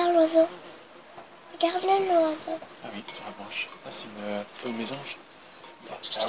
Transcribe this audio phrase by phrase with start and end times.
[0.00, 0.48] Regarde l'oiseau.
[1.52, 2.58] Regarde-le l'oiseau.
[2.82, 3.68] Ah oui, sur la branche.
[3.84, 5.18] Ah, c'est une feuille mésange.
[5.90, 6.26] Là, là.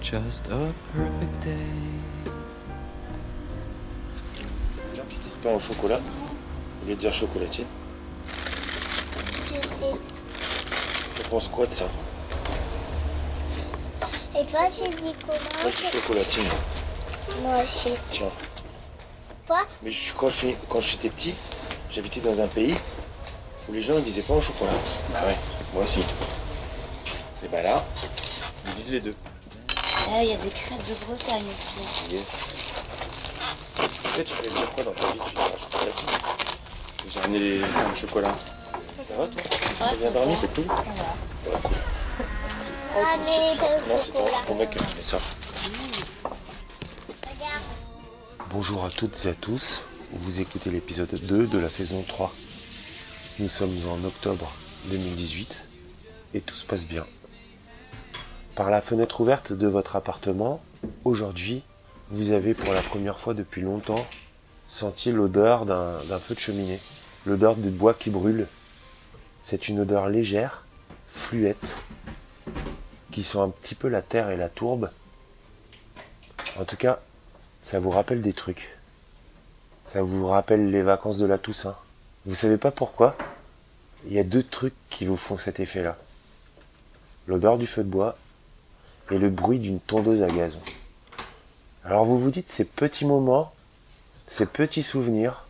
[0.00, 1.56] Just a perfect day.
[4.94, 7.66] Gens qui disent pain au chocolat, au lieu de dire chocolatine,
[11.26, 11.86] tu penses quoi de ça
[14.38, 16.44] Et toi, tu dis comment Moi, je dis chocolatine.
[17.40, 17.90] Moi aussi.
[18.12, 18.30] Tiens.
[19.48, 21.34] Toi Mais je, quand je suis- quand j'étais petit,
[21.90, 22.76] j'habitais dans un pays
[23.68, 24.70] où les gens ne disaient pas au chocolat.
[25.16, 25.36] Ah ouais,
[25.72, 26.00] moi aussi.
[27.42, 27.84] Et ben là,
[28.66, 29.16] ils disent les deux.
[30.12, 32.14] Ah, il y a des crêpes de Bretagne aussi.
[32.14, 32.54] Yes.
[34.14, 36.08] Peut-être tu voulais dire quoi dans ta vie Tu diras chocolatine.
[37.12, 38.34] J'ai ramené les pains au chocolat.
[39.02, 39.42] Ça va toi
[39.78, 40.38] T'as bien ça dormi, va.
[40.40, 41.50] c'est cool Ça va.
[41.52, 41.76] Ouais, cool.
[42.96, 44.42] Allez, de Non, c'est ton, chocolat.
[44.46, 45.18] ton mec qui a fait ça.
[46.24, 47.62] Regarde.
[48.50, 52.32] Bonjour à toutes et à tous, vous écoutez l'épisode 2 de la saison 3.
[53.38, 54.50] Nous sommes en octobre
[54.86, 55.64] 2018
[56.34, 57.04] et tout se passe bien.
[58.54, 60.60] Par la fenêtre ouverte de votre appartement,
[61.04, 61.62] aujourd'hui,
[62.10, 64.06] vous avez pour la première fois depuis longtemps
[64.68, 66.80] senti l'odeur d'un feu de cheminée,
[67.26, 68.48] l'odeur des bois qui brûlent.
[69.42, 70.64] C'est une odeur légère,
[71.06, 71.76] fluette,
[73.10, 74.90] qui sent un petit peu la terre et la tourbe.
[76.58, 77.00] En tout cas,
[77.62, 78.76] ça vous rappelle des trucs.
[79.86, 81.76] Ça vous rappelle les vacances de la Toussaint.
[82.24, 83.16] Vous savez pas pourquoi?
[84.06, 85.96] Il y a deux trucs qui vous font cet effet-là.
[87.26, 88.16] L'odeur du feu de bois
[89.10, 90.60] et le bruit d'une tondeuse à gazon.
[91.84, 93.52] Alors vous vous dites ces petits moments,
[94.26, 95.46] ces petits souvenirs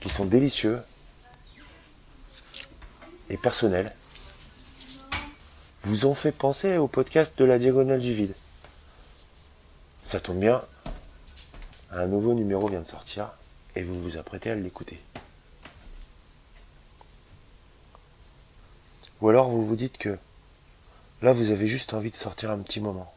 [0.00, 0.80] qui sont délicieux
[3.32, 3.38] et
[5.84, 8.34] vous ont fait penser au podcast de la diagonale du vide.
[10.02, 10.60] Ça tombe bien,
[11.90, 13.30] un nouveau numéro vient de sortir
[13.74, 15.00] et vous vous apprêtez à l'écouter.
[19.22, 20.18] Ou alors vous vous dites que
[21.22, 23.12] là vous avez juste envie de sortir un petit moment,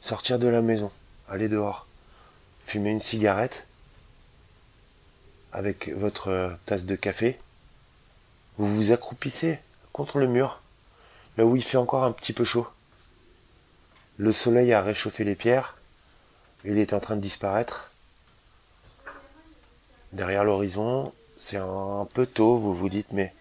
[0.00, 0.92] sortir de la maison,
[1.28, 1.88] aller dehors,
[2.66, 3.66] fumer une cigarette
[5.52, 7.38] avec votre tasse de café,
[8.58, 9.58] vous vous accroupissez
[9.92, 10.60] contre le mur,
[11.36, 12.66] là où il fait encore un petit peu chaud.
[14.16, 15.76] Le soleil a réchauffé les pierres,
[16.64, 17.92] il est en train de disparaître.
[20.12, 23.34] Derrière l'horizon, c'est un peu tôt, vous vous dites, mais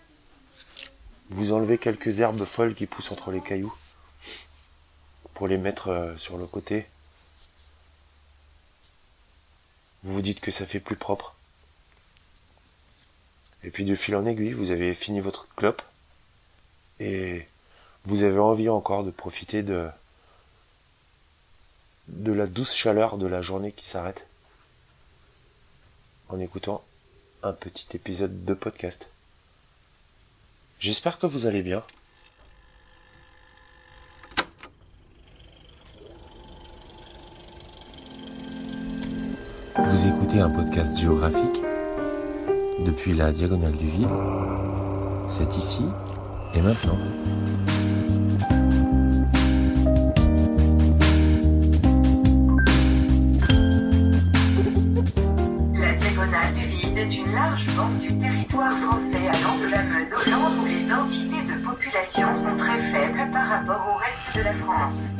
[1.30, 3.76] vous enlevez quelques herbes folles qui poussent entre les cailloux
[5.34, 6.86] pour les mettre euh, sur le côté.
[10.03, 11.34] Vous vous dites que ça fait plus propre.
[13.66, 15.81] Et puis de fil en aiguille, vous avez fini votre clope
[17.00, 17.48] et
[18.06, 19.90] vous avez envie encore de profiter de
[22.08, 24.28] de la douce chaleur de la journée qui s'arrête
[26.30, 26.84] en écoutant
[27.42, 29.09] un petit épisode de podcast.
[30.80, 31.82] J'espère que vous allez bien.
[39.76, 41.64] Vous écoutez un podcast géographique
[42.80, 44.09] depuis la diagonale du vide.
[45.28, 45.86] C'est ici
[46.53, 46.97] et maintenant.
[55.74, 60.14] La diagonale du vide est une large bande du territoire français allant de la Meuse
[60.14, 64.41] au Land où les densités de population sont très faibles par rapport au reste de
[64.44, 65.15] la France.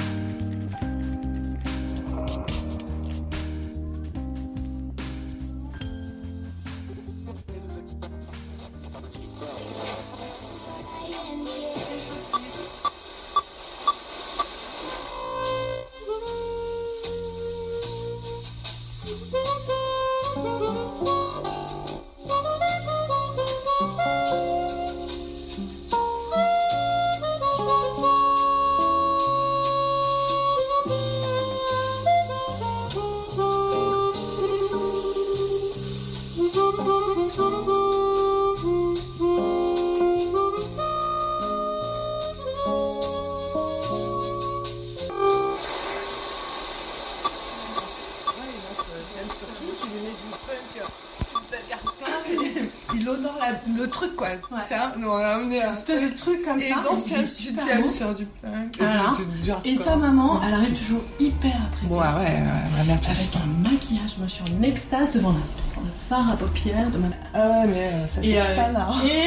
[54.67, 56.79] Tiens, nous on a amené un espèce de truc comme Et ça.
[56.83, 58.27] dans ce cas, tu te sur du.
[58.44, 59.13] Voilà.
[59.15, 59.85] tu- tu deviens Et quoi.
[59.85, 61.88] sa maman, elle arrive toujours hyper apprêtée.
[61.88, 65.13] Bon, ouais, ouais, ouais, ma mère, tu Avec un maquillage, moi je suis en extase
[65.13, 68.27] devant, la, devant le fard à paupières de ma Ah ouais, mais euh, ça c'est
[68.27, 68.44] Et, euh,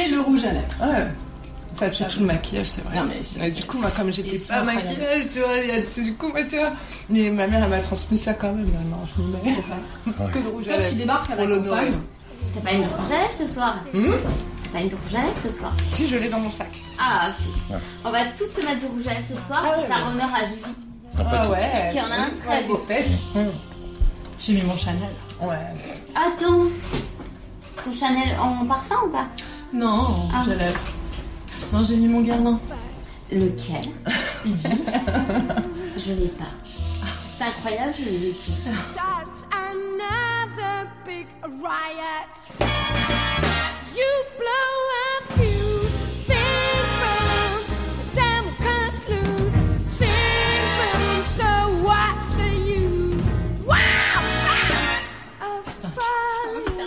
[0.05, 0.65] et le rouge à lèvres.
[0.81, 1.07] Ouais.
[1.73, 2.97] Enfin, c'est tout le maquillage, c'est vrai.
[2.97, 6.03] Non, mais c'est- Et du coup, moi, comme j'étais pas maquillage, tu vois, y a-
[6.03, 6.71] du coup, moi, tu vois.
[7.09, 8.65] Mais ma mère, elle m'a transmis ça quand même.
[8.65, 10.95] Non, non, je me mets que de rouge à tu lèvres.
[10.97, 11.85] débarques Pour avec l'honorer.
[11.85, 11.99] compagne.
[12.55, 13.77] T'as pas une à lèvres ce soir?
[13.93, 14.11] Hmm?
[14.71, 16.69] T'as pas une rouge à lèvres ce soir Si, je l'ai dans mon sac.
[16.99, 17.29] Ah,
[17.69, 17.75] ok.
[18.05, 20.13] On va toutes se mettre du rouge à lèvres ce soir Ah ouais, faire ouais.
[20.13, 20.61] honneur à Julie.
[21.17, 21.89] Ah ouais.
[21.91, 22.85] Qui en a un très beau.
[24.39, 25.09] J'ai mis mon Chanel.
[25.41, 25.57] Ouais.
[26.15, 26.63] Attends,
[27.83, 29.27] ton Chanel en parfum ou pas
[29.73, 30.43] Non, Ah.
[30.45, 30.77] je lève.
[31.73, 32.59] Non, j'ai mis mon Guerlain.
[33.31, 33.89] Lequel?
[34.45, 34.63] Il dit.
[35.97, 36.45] Je l'ai pas.
[36.63, 38.69] C'est incroyable, je l'ai tous.
[43.89, 43.97] Starts another big riot.
[43.97, 45.93] You blow a fuse,
[46.25, 47.61] sing boom,
[47.97, 49.53] the devil cuts loose,
[49.83, 51.49] sing boom, so
[51.83, 53.27] what's the use?
[53.65, 53.75] Wow!
[54.45, 55.65] wow, Of
[55.95, 56.79] falling.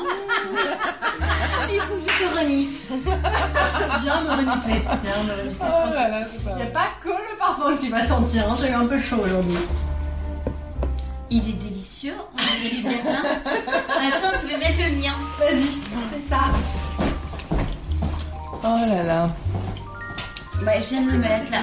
[1.70, 2.94] Il faut que je te renifle.
[4.02, 4.80] Viens me renifler.
[5.02, 5.66] Viens me renifler.
[5.66, 8.06] Oh là là, c'est pas Il n'y a pas que le parfum que tu vas
[8.06, 8.50] sentir.
[8.50, 8.56] Hein.
[8.60, 9.58] J'ai eu un peu chaud aujourd'hui.
[11.30, 13.22] Il est délicieux, on du Guerlain.
[13.44, 15.14] Attends, je vais mettre le mien.
[15.38, 16.40] Vas-y, fais ça.
[18.64, 19.28] Oh là là.
[20.64, 21.58] Bah, je viens de le mettre là.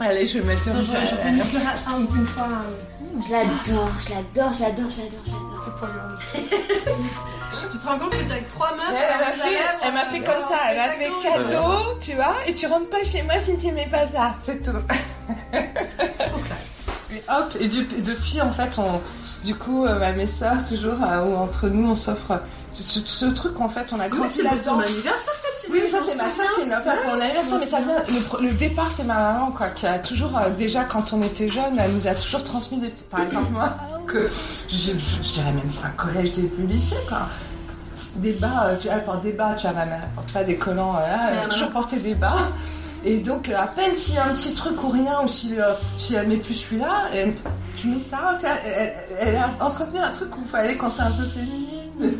[0.00, 2.48] Allez, je vais mettre reniflerai un- une fois.
[2.50, 6.18] euh, Je l'adore, je l'adore, je l'adore, je l'adore, je l'adore.
[7.70, 10.04] Tu te rends compte que t'es avec trois meufs Elle, m'a fait, lèvres, elle m'a
[10.04, 11.98] fait euh, comme ça, elle m'a fait cadeau.
[12.00, 14.76] tu vois, et tu rentres pas chez moi si tu aimais pas ça, c'est tout.
[15.52, 16.78] C'est trop classe.
[17.12, 19.00] Et hop, et depuis en fait, on,
[19.44, 22.40] du coup, euh, ma mes sœurs toujours, euh, ou entre nous, on s'offre
[22.72, 24.74] ce, truc en fait, on a grandi là-dedans.
[24.74, 27.20] ton anniversaire tu Oui, l'as ça c'est ma soeur qui me l'a fait pour mon
[27.20, 27.96] anniversaire, mais ça vient.
[28.40, 31.78] Le, départ, c'est ma maman, quoi, qui a toujours, euh, déjà quand on était jeune,
[31.78, 33.04] elle nous a toujours transmis des petits.
[33.04, 33.74] Par exemple, moi,
[34.06, 34.28] que
[34.70, 37.20] je, je- je dirais même fin collège, début lycée, quoi.
[38.16, 40.44] Des bas, euh, tu elle porte des bas, tu vois, ma mère elle porte pas
[40.44, 42.36] des collants, euh, là, elle a toujours porté des bas.
[43.06, 45.58] Et donc, euh, à peine s'il y a un petit truc ou rien, ou si,
[45.60, 47.34] euh, si elle met plus celui-là, elle-
[47.76, 48.54] tu mets ça, tu vois,
[49.20, 51.73] elle a entretenu un truc où il fallait qu'on soit un peu féminine.
[51.98, 52.18] Oui,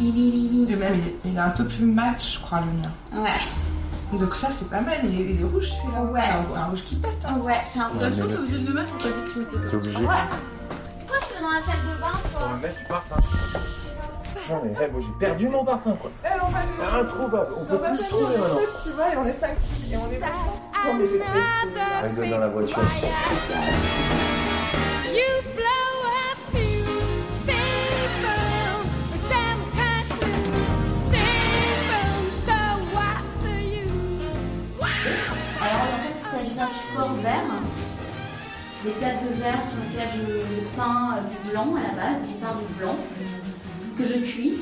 [0.00, 0.66] oui, oui, oui.
[0.72, 3.24] Et même, il est, il est un peu plus mat, je crois, le mien.
[3.24, 6.02] Ouais, Donc ça c'est pas mal, il est, il est rouge celui-là.
[6.04, 6.20] Ouais.
[6.22, 7.12] C'est un, un rouge qui pète.
[7.26, 7.38] Hein.
[7.42, 8.04] ouais, c'est un On peu.
[8.04, 8.40] va T'es le mettre.
[8.40, 9.98] obligé de le mettre ou t'as dit que c'était T'es obligé.
[9.98, 10.04] Ouais.
[11.00, 13.16] Pourquoi tu vas dans la salle de bain, toi mettre du parfum.
[14.50, 16.10] Non mais hey, moi j'ai perdu mon parfum quoi.
[16.24, 18.58] Introuvable, on peut plus le trouver maintenant.
[18.82, 20.20] Tu vois, et on est 5 et on est
[22.24, 22.78] Elle dans la voiture.
[25.12, 25.87] You blow
[38.84, 42.34] des plaques de verre sur lesquelles je, peins euh, du blanc à la base, je
[42.44, 42.96] peins du blanc
[43.98, 44.54] que je cuis.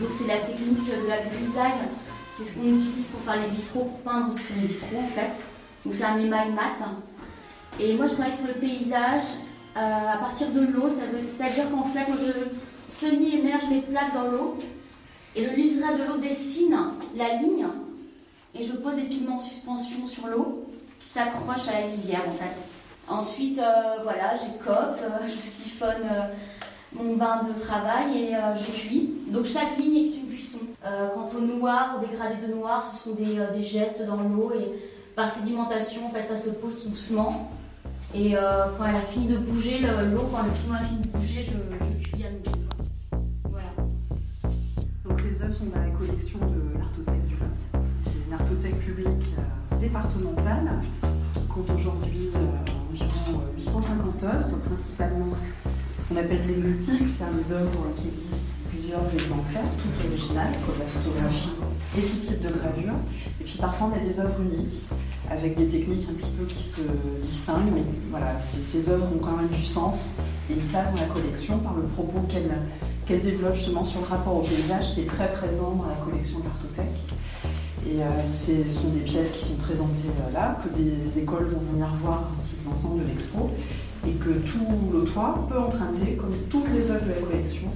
[0.00, 1.88] Donc c'est la technique de la grisaille,
[2.32, 5.46] c'est ce qu'on utilise pour faire les vitraux, pour peindre sur les vitraux en fait.
[5.84, 6.78] Donc c'est un émail mat.
[7.80, 9.24] Et moi je travaille sur le paysage
[9.76, 14.56] euh, à partir de l'eau, c'est-à-dire qu'en fait moi, je semi-émerge mes plaques dans l'eau
[15.34, 16.76] et le liseré de l'eau dessine
[17.16, 17.66] la ligne
[18.54, 20.68] et je pose des pigments en suspension sur l'eau
[21.00, 22.54] qui s'accrochent à la lisière en fait.
[23.08, 26.22] Ensuite, euh, voilà, j'écope, euh, je siphonne euh,
[26.94, 29.10] mon bain de travail et je cuis.
[29.28, 30.60] Donc chaque ligne est une cuisson.
[30.82, 34.72] Quant au noir, au dégradé de noir, ce sont des, gestes dans l'eau et
[35.16, 37.50] par sédimentation, en fait, ça se pose tout doucement.
[38.14, 38.32] Et
[38.78, 41.42] quand elle a fini de bouger, le- l'eau, quand le pigment a fini de bouger,
[41.44, 43.24] je, je cuis à nouveau.
[43.50, 43.70] Voilà.
[45.04, 48.78] Donc les œuvres sont dans la collection de l'Artothèque du Lot, qui est une artothèque
[48.78, 49.34] publique
[49.80, 50.70] départementale
[51.02, 52.28] qui compte aujourd'hui
[53.02, 55.26] environ euh, 850 œuvres, donc principalement
[55.98, 60.78] ce qu'on appelle les multiples, c'est-à-dire les œuvres qui existent plusieurs exemplaires, toutes originales, comme
[60.78, 61.50] la photographie
[61.96, 62.98] et tout type de gravure.
[63.40, 64.82] Et puis parfois on a des œuvres uniques
[65.30, 66.82] avec des techniques un petit peu qui se
[67.22, 70.10] distinguent, mais voilà, ces, œuvres ont quand même du sens
[70.50, 72.52] et une place dans la collection par le propos qu'elles
[73.06, 76.38] qu'elle développe justement sur le rapport au paysage qui est très présent dans la collection
[76.38, 77.13] de l'Artothèque.
[77.94, 81.60] Et euh, ce sont des pièces qui sont présentées euh, là, que des écoles vont
[81.72, 83.50] venir voir ainsi que l'ensemble de l'expo,
[84.04, 87.68] et que tout l'autoir peut emprunter, comme toutes les œuvres de la collection.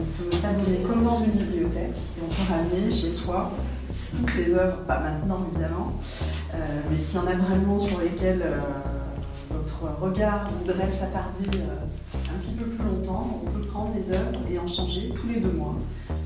[0.00, 3.52] On peut s'abonner comme dans une bibliothèque, et on peut ramener chez soi
[4.10, 5.92] toutes les œuvres, pas maintenant évidemment,
[6.54, 6.56] euh,
[6.90, 8.44] mais s'il y en a vraiment sur lesquelles
[9.48, 11.56] votre regard voudrait s'attarder
[12.14, 15.38] un petit peu plus longtemps, on peut prendre les œuvres et en changer tous les
[15.38, 15.76] deux mois,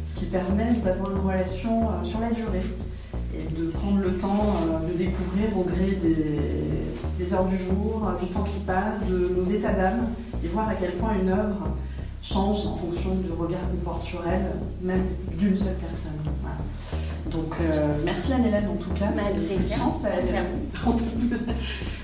[0.07, 2.65] ce qui permet d'avoir une relation sur la durée
[3.35, 6.17] et de prendre le temps euh, de découvrir au gré des,
[7.19, 10.09] des heures du jour, euh, du temps qui passe, de nos états d'âme
[10.45, 11.69] et voir à quel point une œuvre
[12.23, 14.53] change en fonction du regard qu'on porte sur elle,
[14.83, 15.05] même
[15.39, 16.13] d'une seule personne.
[16.43, 16.57] Voilà.
[17.31, 19.07] Donc euh, merci Anne-Hélène en tout cas.
[19.15, 19.77] Bah, avec plaisir.
[19.85, 20.11] Merci à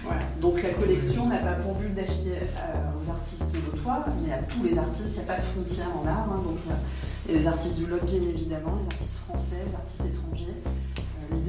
[0.04, 0.20] voilà.
[0.40, 3.92] Donc la collection n'a pas pour but d'acheter euh, aux artistes d'autour,
[4.24, 5.10] mais à tous les artistes.
[5.16, 6.28] Il n'y a pas de frontières en art.
[6.32, 6.40] hein.
[6.44, 10.56] donc euh, les artistes du lot bien évidemment, les artistes français, les artistes étrangers.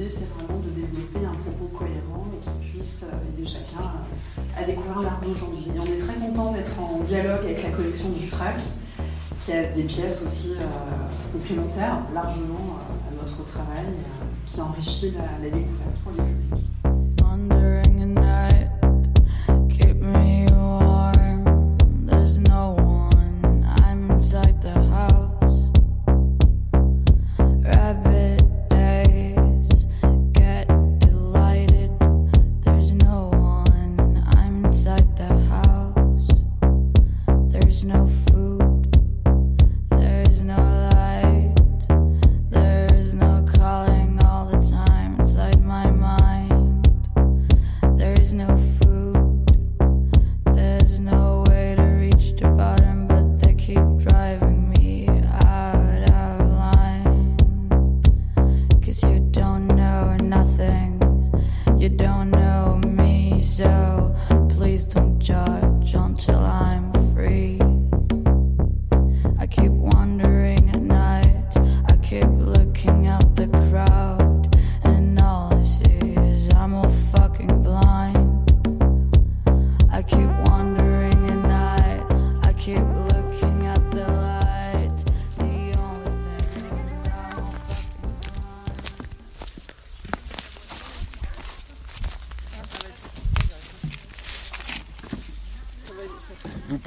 [0.06, 3.80] C'est vraiment de développer un propos cohérent et qui puisse euh, aider chacun
[4.54, 5.64] à, découvrir l'art d'aujourd'hui.
[5.80, 8.56] On est très content d'être en dialogue avec la collection du FRAC
[9.44, 13.86] qui a des pièces aussi euh, complémentaires largement euh, à notre travail,
[14.46, 16.33] qui enrichit la, découverte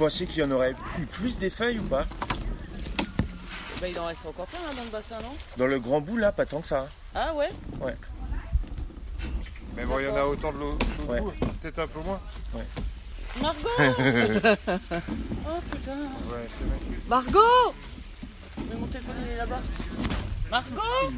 [0.08, 2.06] pensez qu'il y en aurait eu plus des feuilles ou pas
[3.78, 5.36] Bah, il en reste encore plein là dans le bassin, non?
[5.58, 6.80] Dans le grand bout là, pas tant que ça.
[6.80, 6.88] hein.
[7.14, 7.50] Ah ouais?
[7.78, 7.94] Ouais.
[9.76, 11.20] Mais bon, il y en a autant de l'autre Ouais.
[11.20, 12.20] bout, peut-être un peu moins.
[12.54, 12.66] Ouais.
[13.42, 15.98] Margot Oh putain
[16.30, 16.78] Ouais, c'est vrai.
[17.06, 17.74] Margot
[18.56, 19.60] Mais mon téléphone il est là-bas.
[20.50, 21.12] Margot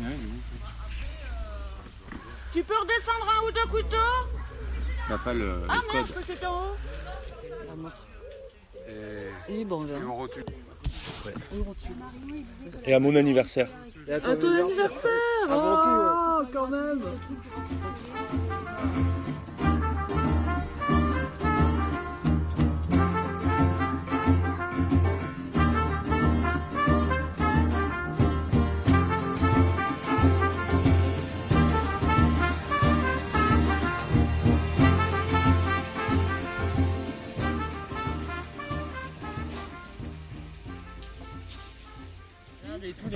[2.52, 3.97] Tu peux redescendre un ou deux couteaux?
[5.09, 6.76] T'as pas le, Ah merde, je crois que c'était en haut.
[9.49, 9.94] Il est bon là.
[10.09, 10.44] on rotule.
[12.87, 13.68] Et à mon anniversaire.
[14.11, 15.11] À ton anniversaire
[15.49, 17.02] Oh, quand même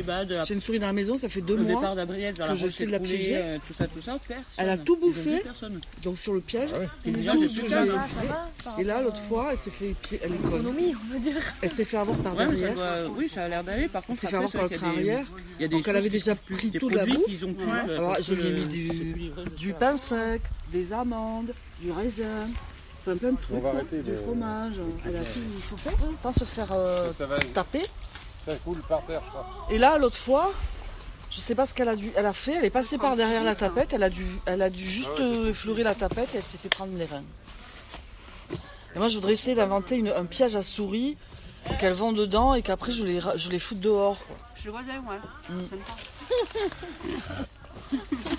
[0.04, 2.34] De la- J'ai une souris dans la maison, ça fait deux le mois départ d'Abriel
[2.34, 3.36] vers la que je sais de la piéger.
[3.36, 4.44] euh, tout ça, tout ça, personne.
[4.58, 5.42] Elle a tout bouffé,
[6.02, 6.70] donc sur le piège.
[7.06, 10.20] Et, déjà, ça va, ça va, par et là, l'autre fois, elle s'est fait pied-
[10.22, 10.60] elle est conne.
[10.60, 11.42] Économie, on va dire.
[11.62, 12.74] Elle s'est fait avoir par Ouais, mais ça derrière.
[13.08, 13.88] doit- Oui, ça a l'air d'aller.
[13.88, 15.26] Par Elle contre, s'est fait avoir par le des- arrière.
[15.58, 17.42] il y a des Donc elle avait déjà pris tout de la bouffe.
[17.42, 18.66] euh, Alors je lui ai mis
[19.56, 20.42] du, pain sec,
[20.72, 22.48] des amandes, du raisin,
[23.00, 24.74] enfin plein de trucs, arrêter du fromage.
[25.06, 25.90] Elle a tout chauffé
[26.22, 27.10] sans se faire euh,
[27.54, 27.82] taper.
[28.46, 29.46] Ça coule par terre, je crois.
[29.70, 30.52] Et là, l'autre fois,
[31.30, 32.54] je sais pas ce qu'elle a dû, elle a fait.
[32.54, 33.92] Elle est passée par derrière la tapette.
[33.92, 36.58] Elle a dû, elle a dû juste Ah ouais, effleurer la tapette et elle s'est
[36.58, 37.24] fait prendre les reins.
[38.94, 41.16] Et moi, je voudrais essayer d'inventer une- un piège à souris
[41.80, 44.18] qu'elles vont dedans et qu'après je les, ra- je les foute dehors.
[44.26, 44.36] quoi.
[44.60, 45.14] Je le vois moi.
[45.50, 45.54] Mm.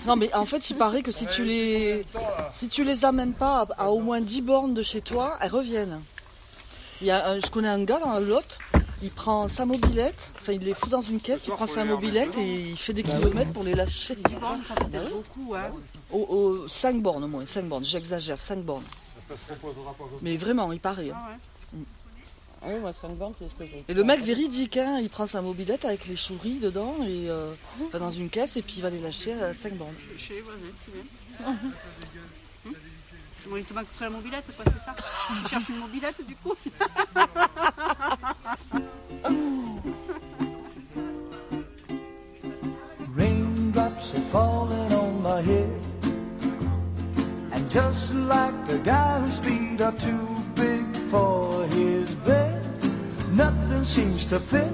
[0.06, 2.04] Non, mais en fait, il paraît que si tu les,
[2.52, 5.50] si tu les amènes pas à, à au moins 10 bornes de chez toi, elles
[5.50, 6.00] reviennent.
[7.00, 8.58] Il y a un- je connais un gars dans la Lot,
[9.02, 12.36] il prend sa mobilette, enfin il les fout dans une caisse, il prend sa mobilette
[12.38, 14.16] et il fait des kilomètres pour les lâcher.
[14.16, 15.70] Dix bornes, ça fait peut-être beaucoup, hein.
[16.10, 18.84] Au, au- 5 bornes au moins, 5 bornes, j'exagère, 5 bornes.
[20.22, 21.10] Mais vraiment, il paraît.
[21.10, 21.16] hein.
[21.16, 21.36] Ah ouais.
[22.62, 23.84] Ah oui, moi, 5 bornes, c'est ce que j'ai.
[23.86, 27.52] Et le mec véridique, hein, il prend sa mobilette avec les souris dedans et euh,
[27.86, 29.94] enfin, dans une caisse et puis il va les lâcher à 5 bornes.
[34.00, 34.94] La mobilette, quoi, c'est ça
[35.28, 36.54] Tu cherches une mobilette, du coup
[43.14, 45.70] Raindrops are falling on my head.
[47.52, 52.62] And just like the guy whose feet are too big for his bed,
[53.32, 54.66] nothing seems to fit.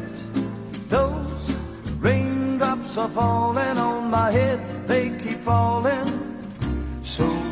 [0.89, 1.55] Those
[2.01, 6.09] raindrops are falling on my head, they keep falling.
[7.03, 7.52] So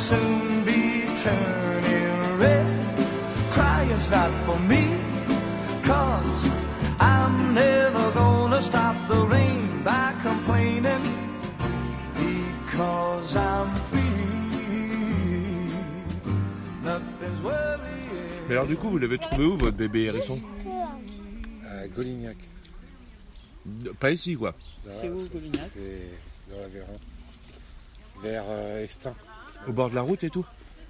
[0.00, 2.66] Soon be turning red.
[3.52, 4.96] Crying's not for me,
[5.82, 6.50] cause
[6.98, 11.04] I'm never gonna stop the rain by complaining,
[12.14, 14.00] because I'm free.
[16.82, 18.46] Nothing's worrying.
[18.48, 20.40] Mais alors du coup, vous l'avez trouvé où votre bébé hérisson
[21.68, 22.36] À Golignac.
[24.00, 24.54] Pas ici quoi.
[24.90, 25.70] C'est où, Golignac?
[25.74, 26.98] C'est dans l'Aveyron.
[28.22, 29.14] Vers euh, Estin.
[29.66, 30.44] Au bord de la route et tout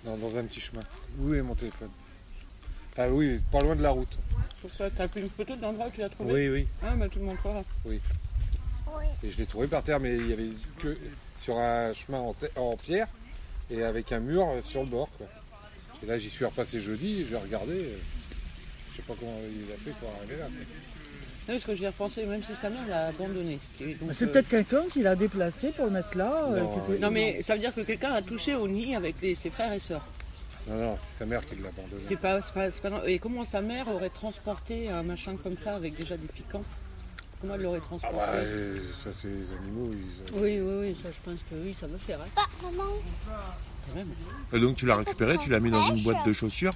[0.05, 0.83] Non, dans un petit chemin.
[1.19, 1.91] Où est mon téléphone
[2.93, 4.19] Enfin oui, pas loin de la route.
[4.61, 6.67] Pourquoi T'as fait une photo de l'endroit où tu l'as trouvé Oui, oui.
[6.83, 7.63] Ah, bah tu me montreras.
[7.85, 8.01] Oui.
[9.23, 10.99] Et je l'ai trouvé par terre, mais il y avait que
[11.41, 12.21] sur un chemin
[12.57, 13.07] en, pierre
[13.71, 15.09] et avec un mur euh, sur le bord.
[15.17, 15.27] Quoi.
[16.03, 17.75] Et là, j'y suis repassé jeudi, j'ai regardé.
[17.75, 17.99] euh,
[18.91, 20.47] Je sais pas comment il a fait pour arriver là.
[21.51, 23.59] Non, parce que j'y ai repensé, même si sa mère l'a abandonné.
[24.13, 26.45] C'est euh, peut-être quelqu'un qui l'a déplacé pour le mettre là.
[26.53, 28.95] euh, Non, qui était- Non, mais ça veut dire que quelqu'un a touché au nid
[28.95, 30.07] avec les- ses frères et sœurs.
[30.69, 32.01] Non, non, c'est sa mère qui l'a abandonné.
[32.01, 35.57] C'est pas, c'est pas, c'est pas- Et comment sa mère aurait transporté un machin comme
[35.57, 36.63] ça avec déjà des piquants?
[37.41, 38.17] Comment elle l'aurait Ah transporté?
[38.17, 41.55] bah, euh, ça c'est les animaux, ils ont- Oui, oui, oui, ça je pense que
[41.65, 42.21] oui, ça va faire.
[42.21, 42.29] Hein.
[42.37, 42.85] Pas maman.
[43.89, 44.09] Quand même.
[44.53, 46.73] Et donc tu l'as récupéré, tu l'as mis dans une boîte de chaussures?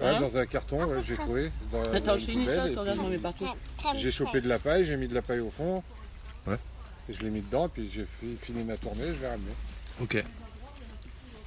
[0.00, 1.50] Ouais, Hein dans un carton, ouais, j'ai trouvé.
[1.72, 3.46] Dans, dans Attends, une je finis ça, parce et que regarde, puis j'en mets partout.
[3.94, 5.82] J'ai chopé de la paille, j'ai mis de la paille au fond.
[6.46, 6.56] Ouais.
[7.08, 9.50] Et je l'ai mis dedans, puis j'ai fi- fini ma tournée, je l'ai ramené.
[10.02, 10.24] Ok.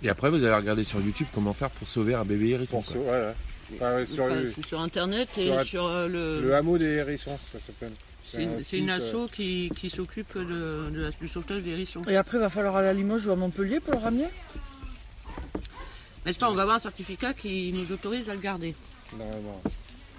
[0.03, 2.81] Et après, vous avez regardé sur YouTube comment faire pour sauver un bébé hérisson.
[2.81, 2.93] Pour quoi.
[2.93, 3.33] sauver, voilà.
[3.75, 6.41] Enfin, ouais, sur, Enfin, le, c'est sur internet et sur euh, le.
[6.41, 7.93] le hameau des hérissons, ça s'appelle.
[8.25, 12.01] C'est une, un asso euh, qui, qui s'occupe de, du sauvetage des hérissons.
[12.09, 14.25] Et après, il va falloir aller à Limoges ou à Montpellier pour le ramener?
[16.25, 18.75] N'est-ce pas On va avoir un certificat qui nous autorise à le garder.
[19.17, 19.61] Normalement.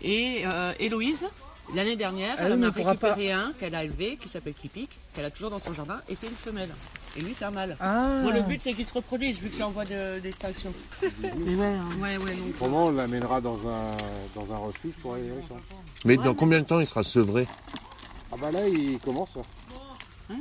[0.03, 1.27] Et euh, Héloïse,
[1.75, 4.91] l'année dernière, elle oui, en mais a récupéré un qu'elle a élevé, qui s'appelle Kipik,
[5.15, 6.69] qu'elle a toujours dans son jardin, et c'est une femelle.
[7.17, 7.77] Et lui, c'est un mâle.
[7.81, 8.09] Ah.
[8.23, 10.73] Moi, le but, c'est qu'il se reproduise, vu que c'est en voie de- d'extinction.
[11.23, 11.85] Mais ouais, hein.
[12.01, 12.49] ouais, ouais, donc.
[12.61, 13.93] Autrement, on l'amènera dans un,
[14.35, 15.57] dans un refuge pour les hérissons.
[16.05, 17.47] Mais dans combien de temps il sera sevré
[18.33, 19.29] Ah bah là, il commence.
[19.37, 20.35] Comment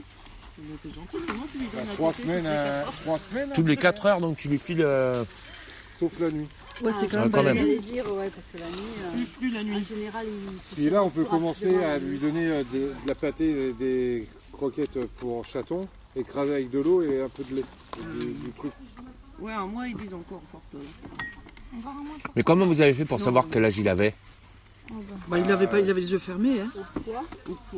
[1.52, 3.50] tu lui donnes téter semaines, toutes les à- quatre heures trois semaines.
[3.56, 4.82] Toutes les 4 heures, donc tu lui files.
[4.82, 5.24] euh,
[6.00, 6.48] Sauf la nuit.
[6.84, 7.56] Ouais, c'est quand Ah, même quand balèze.
[7.56, 7.66] même.
[7.66, 9.76] J'allais dire, ouais, parce que la nuit, euh, Plus, plus la nuit.
[9.78, 13.16] en général, il Puis là, on peut commencer à lui donner euh, de, de la
[13.16, 17.62] pâtée et des croquettes pour chatons, écrasées avec de l'eau et un peu de lait.
[18.00, 18.72] et du- du truc.
[19.40, 20.42] Ouais, un mois, ils disent encore.
[22.36, 24.14] Mais comment vous avez fait pour savoir quel âge il avait
[25.28, 26.62] Bah, il avait pas, il avait les yeux fermés.
[26.62, 26.70] Hein.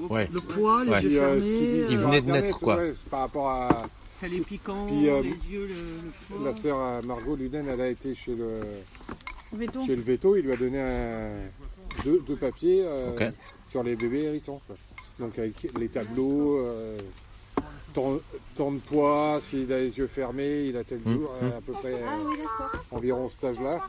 [0.09, 0.27] Ouais.
[0.33, 1.03] Le poids, les Ouais.
[1.03, 1.85] yeux euh, fermés.
[1.91, 2.77] Il venait de naître, quoi.
[2.77, 3.87] ouais, par rapport à
[4.29, 6.37] Les piquants, Puis, euh, les yeux, le, le foie.
[6.45, 8.59] la sœur Margot Luden, elle a été chez le,
[9.53, 9.85] Véto.
[9.85, 11.31] chez le veto, il lui a donné un,
[12.03, 13.11] deux, deux papiers euh,
[13.69, 14.59] sur les bébés hérissons.
[14.65, 14.75] quoi.
[15.19, 16.97] Donc avec les tableaux, euh,
[17.95, 21.71] de poids, s'il a les yeux fermés, il a tel Mmh, jour, euh, à peu
[21.73, 22.83] près Ah euh, oui, d'accord.
[22.91, 23.87] environ cet âge-là.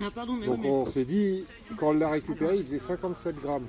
[0.00, 1.44] Ah, pardon, mais Donc oui, mais- on s'est dit,
[1.78, 3.66] quand on l'a récupéré, il faisait 57 grammes.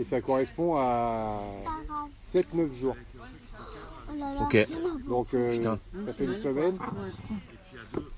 [0.00, 1.40] Et ça correspond à
[2.32, 2.96] 7-9 jours.
[4.40, 4.68] Ok.
[5.08, 5.78] Donc euh, ça
[6.16, 6.76] fait une semaine.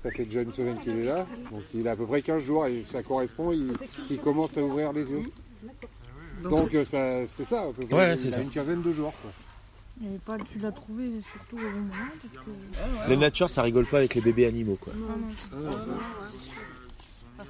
[0.03, 1.25] Ça fait déjà une semaine qu'il est là.
[1.51, 3.73] Donc il a à peu près 15 jours et ça correspond, il,
[4.09, 5.23] il commence à ouvrir les yeux.
[6.43, 7.95] Donc euh, ça- c'est ça, à peu près.
[7.97, 8.41] Ouais, il c'est a ça.
[8.41, 9.13] une quinzaine de jours.
[9.21, 9.31] quoi.
[10.03, 13.09] Et pas, tu l'as trouvé surtout au bon moment parce que.
[13.09, 14.93] La nature, ça rigole pas avec les bébés animaux, quoi.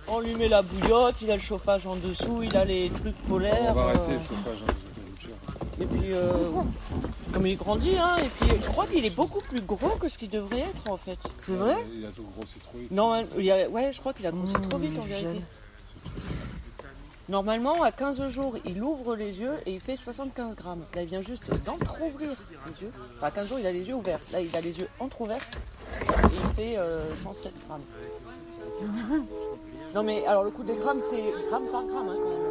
[0.08, 3.16] On lui met la bouillotte, il a le chauffage en dessous, il a les trucs
[3.28, 3.68] polaires.
[3.72, 4.58] On va arrêter euh, le chauffage.
[4.68, 4.85] hein, ça coûte cher.
[5.82, 6.32] Et puis, euh,
[7.34, 10.18] comme il grandit, hein, et puis je crois qu'il est beaucoup plus gros que ce
[10.18, 11.18] qu'il devrait être en fait.
[11.40, 12.92] C'est vrai Il a tout grossi trop vite.
[12.92, 15.42] Non, il a- ouais, je crois qu'il a grossi trop vite en Mmh, vérité.
[17.28, 20.86] Normalement, à 15 jours, il ouvre les yeux et il fait 75 grammes.
[20.94, 22.92] Là, il vient juste d'entrouvrir les yeux.
[23.18, 24.20] Enfin, à 15 jours, il a les yeux ouverts.
[24.32, 25.42] Là, il a les yeux entrouverts
[26.02, 27.82] et il fait euh, 107 grammes.
[29.94, 32.45] Non, mais alors le coût des grammes, c'est gramme par gramme hein, quand même.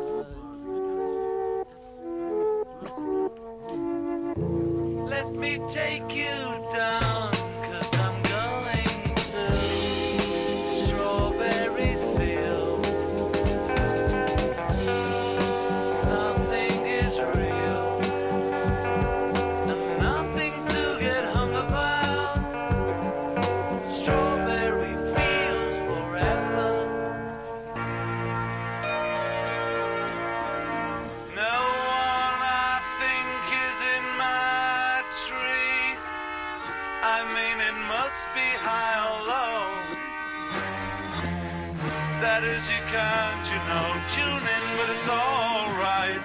[42.68, 43.88] You can't, you know.
[44.14, 46.22] Tune in, but it's alright.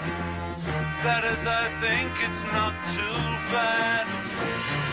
[1.04, 3.20] That is, I think it's not too
[3.52, 4.89] bad.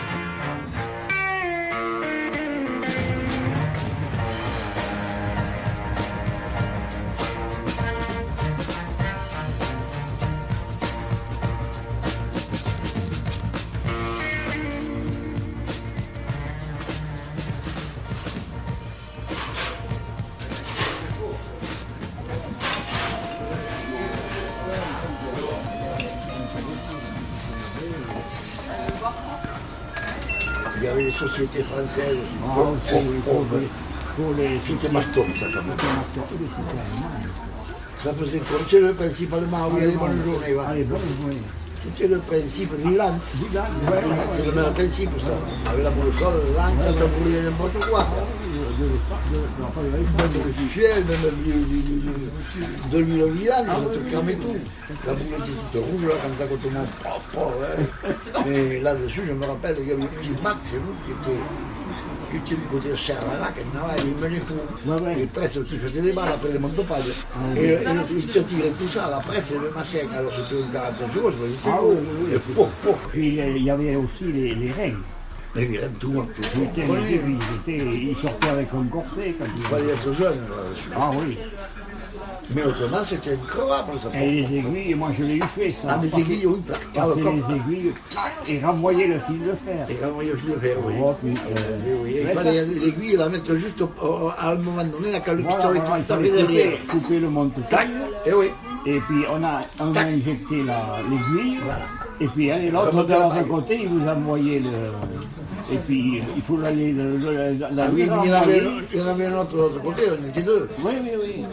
[31.17, 35.73] Sociétés françaises Ah, pour, aussi, pour- oui, pour- pour les- C'était Maston, ça s'appelait.
[38.03, 40.53] Ça faisait comme c'est le principalement, oui, allez, bonne journée.
[40.53, 40.67] va.
[40.69, 41.41] Allez, bonne journée.
[41.83, 43.13] C'était le principe du lance.
[43.41, 44.01] ouais, ouais,
[44.37, 45.71] C'est le même principe, ça.
[45.71, 48.05] Avec la boussole, le lance, ça n'importe quoi.
[52.91, 54.55] De l'huile au village, ça te crame tout.
[55.05, 56.71] La boule était toute rouge, là, comme ça, quand on
[57.03, 58.43] pop, ouais.
[58.45, 61.39] Mais là-dessus, je me rappelle, il y avait un petit Max, c'est vous, qui était,
[62.55, 63.61] du côté de Serra-là, qui
[64.05, 67.01] il menait pour les presses qui faisaient des balles après les montopales.
[67.33, 67.77] Ah, Et et
[68.11, 69.71] il te tirait tout ça, la presse et le.
[70.13, 71.95] Alors c'était une 45 jours, je Ah oui,
[72.29, 72.69] oui.
[73.15, 74.99] Et il y avait aussi les règles.
[75.57, 76.13] Les règles, tout.
[76.41, 76.61] tout.
[76.77, 79.35] Ils, étaient- ils sortaient avec un corset.
[79.39, 80.39] Quand Il fallait être jeune.
[80.95, 81.37] Ah oui.
[82.55, 84.17] Mais autrement, c'était incroyable, ça.
[84.17, 85.89] Et les aiguilles, moi je l'ai eu fait ça.
[85.89, 86.61] Ah, Passer- aiguilles, oui,
[86.95, 87.93] passer les aiguilles
[88.47, 89.85] et renvoyer le fil de fer.
[89.89, 90.93] Et renvoyer le fil de fer, oui.
[91.03, 93.81] Oh, puis, Euh, oui, Il fallait l'aiguille la mettre juste
[94.39, 96.71] à un moment donné, là, quand le pistolet voilà, il derrière.
[96.71, 97.89] couper, couper le monte-taille.
[98.25, 98.47] Et oui.
[98.89, 101.57] Et puis on a, on a injecté la- l'aiguille.
[102.21, 104.69] Et puis elle et l'autre de la l'autre côté, il vous envoyait le.
[105.73, 108.69] Et puis il faut aller le, le- la, Ah oui, il y en avait, la-
[108.93, 110.69] il y en avait un autre de l'autre côté, on était deux.
[110.83, 111.45] Oui, oui, oui.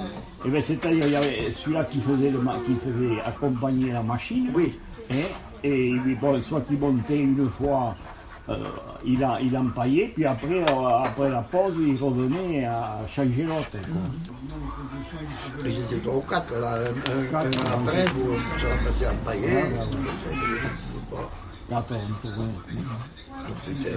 [0.47, 4.51] Et bien c'est-à-dire, il y avait celui-là qui faisait, le, qui faisait accompagner la machine.
[4.55, 4.79] Oui.
[5.11, 7.97] Et, et il- bon, soit il montait une fois,
[9.07, 13.69] il, a, il empaillait, puis après, euh, après la pause, il revenait à changer l'autre.
[15.63, 17.35] Mais c'était trois ou quatre, là, un,
[17.73, 18.05] après,
[19.25, 19.47] passer
[21.67, 22.35] Quatre, un peu, ouais.
[23.67, 23.97] C'était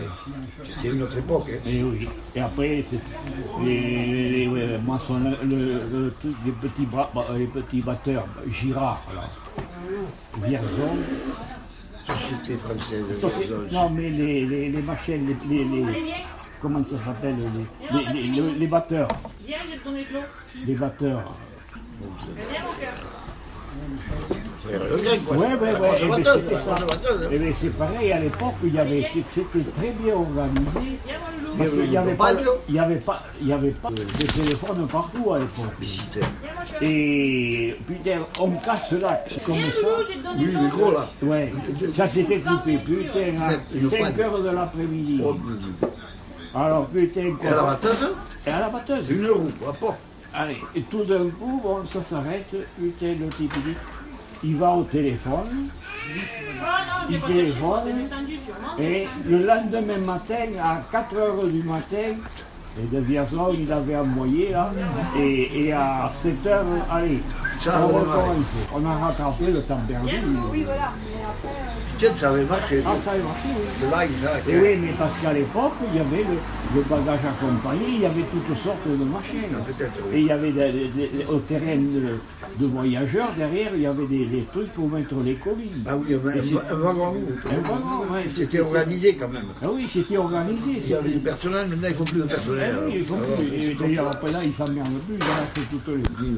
[0.66, 1.50] c'était une autre époque.
[1.54, 1.60] hein.
[1.70, 2.08] Et oui.
[2.36, 2.86] Et après,
[3.62, 7.82] les, les, les- ouais, maçons, le, le- le truc des petits, bras, bah, les petits
[7.82, 9.28] batteurs, Girard, là.
[10.48, 10.98] Vierzon.
[12.08, 13.72] Société française Donc.
[13.72, 16.14] Non, mais les, les, les machines, les, les, les-
[16.62, 19.10] comment ça s'appelle les, les, les, les- les batteurs.
[20.66, 21.24] Les batteurs.
[26.10, 27.30] Batteuse.
[27.32, 30.98] Eh ben, c'est pareil, à l'époque, il y avait, c'était très bien organisé.
[31.58, 32.32] Qu'il n'y avait pas,
[32.70, 35.74] il y avait pas, il y avait pas de téléphone partout à l'époque.
[36.82, 40.34] Et putain, on me casse là, comme ça.
[40.38, 41.08] Lui, il est gros, là.
[41.24, 41.54] Ouais,
[41.96, 44.22] ça s'était coupé, putain, à Une 5 panne.
[44.26, 45.22] heures de l'après-midi.
[46.54, 48.08] Alors, putain, Et à la batteuse
[48.46, 49.10] Et à la batteuse.
[49.10, 50.00] Une roue, à porte.
[50.34, 52.46] Allez, et tout d'un coup, bon, ça s'arrête,
[52.78, 53.74] putain, le type dit,
[54.44, 55.68] il va au téléphone,
[58.80, 62.16] Et le lendemain matin, à 4 heures du matin,
[62.80, 64.72] et de Vierzon, il avait envoyé là,
[65.18, 67.22] et, et à 7 heures, allez,
[67.60, 68.78] Ça, on.
[68.80, 70.12] On a rattrapé le temps perdu.
[70.52, 70.82] Oui, voilà.
[70.84, 72.84] Après, euh, Tiens, ça avait marché.
[72.86, 73.88] Ah, ça avait marché, oui.
[73.88, 76.82] De là, il a- Et oui, mais parce qu'à l'époque, il y avait le, le
[76.84, 79.58] bagage accompagné, il y avait toutes sortes de machines.
[80.14, 82.20] Et il y avait des- des- des- au terrain de,
[82.64, 85.72] de voyageurs, derrière, il y avait des, des trucs pour mettre les colis.
[85.88, 87.16] Ah oui, un, wagon.
[87.50, 88.26] Un wagon, ouais.
[88.36, 89.48] C'était organisé quand même.
[89.64, 90.72] Ah oui, c'était organisé.
[90.84, 92.76] Il y avait du personnel, maintenant ils font plus de personnel.
[92.78, 93.38] Ah oui, ils font alors.
[93.38, 93.58] plus.
[93.58, 96.38] Et d'ailleurs, après là, ils s'emmerdent plus, ils ont fait toutes les plus.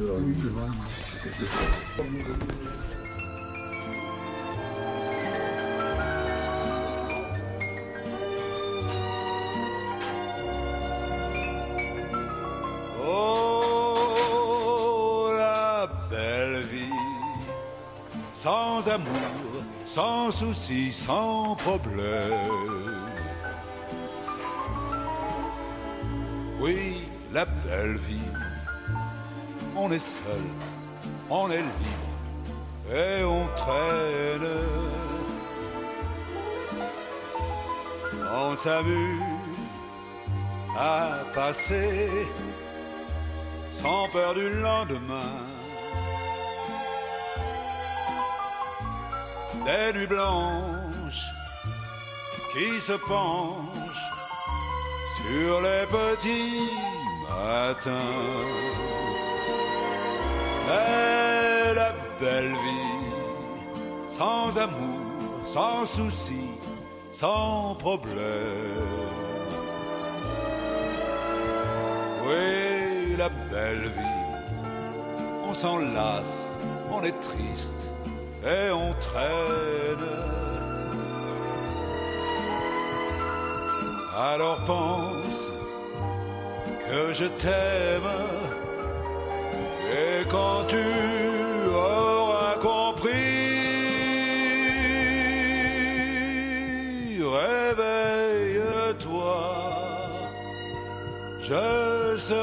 [13.02, 14.06] Oh,
[15.38, 16.88] la belle vie,
[18.34, 19.10] sans amour,
[19.86, 22.32] sans souci, sans problème.
[26.62, 28.32] Oui, la belle vie,
[29.76, 30.46] on est seul,
[31.30, 32.10] on est libre
[32.92, 34.50] et on traîne.
[38.32, 39.74] On s'amuse
[40.78, 42.28] à passer
[43.74, 45.46] sans peur du lendemain.
[49.66, 51.26] Des nuits blanches
[52.54, 54.10] qui se penchent
[55.18, 56.70] sur les petits
[57.30, 58.40] matins.
[62.20, 63.06] Belle vie,
[64.12, 65.00] sans amour,
[65.46, 66.46] sans souci,
[67.12, 68.98] sans problème.
[72.26, 74.26] Oui, la belle vie,
[75.48, 76.48] on s'en lasse,
[76.92, 77.84] on est triste
[78.44, 80.08] et on traîne.
[84.18, 85.42] Alors pense
[86.86, 88.12] que je t'aime
[89.92, 91.09] et quand tu
[102.30, 102.38] Pour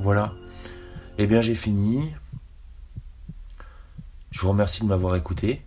[0.00, 0.34] Voilà.
[1.16, 2.12] Eh bien, j'ai fini.
[4.30, 5.64] Je vous remercie de m'avoir écouté.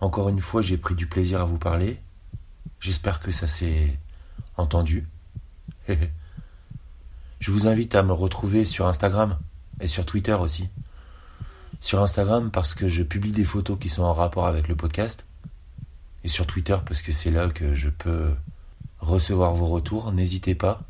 [0.00, 2.00] Encore une fois, j'ai pris du plaisir à vous parler.
[2.80, 3.98] J'espère que ça s'est
[4.56, 5.06] entendu.
[7.40, 9.38] Je vous invite à me retrouver sur Instagram
[9.80, 10.68] et sur Twitter aussi.
[11.80, 15.26] Sur Instagram parce que je publie des photos qui sont en rapport avec le podcast.
[16.24, 18.34] Et sur Twitter parce que c'est là que je peux
[19.00, 20.12] recevoir vos retours.
[20.12, 20.80] N'hésitez pas.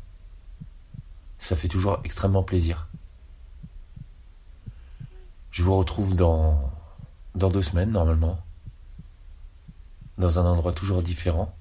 [1.37, 2.87] Ça fait toujours extrêmement plaisir.
[5.51, 6.71] Je vous retrouve dans,
[7.35, 8.39] dans deux semaines normalement.
[10.17, 11.55] Dans un endroit toujours différent.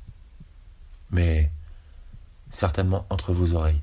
[1.10, 1.50] Mais
[2.50, 3.80] certainement entre vos oreilles.